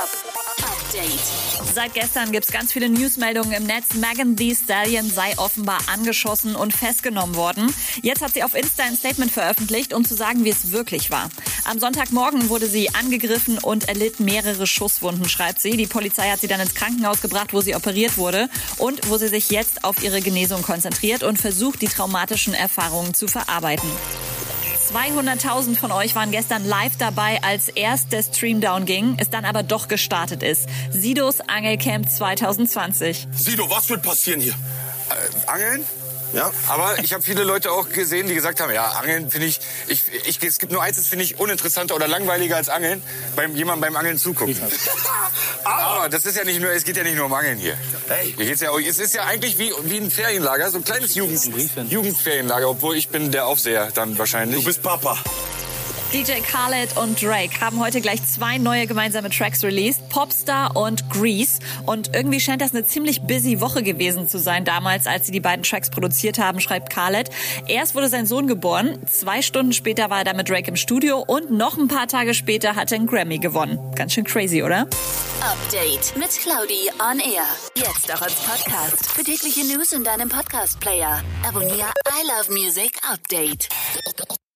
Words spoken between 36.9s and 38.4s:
ich habe viele Leute auch gesehen, die